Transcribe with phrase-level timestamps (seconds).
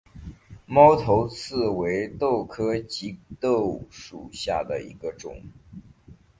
[0.65, 5.43] 猫头刺为豆科棘豆属下的一个种。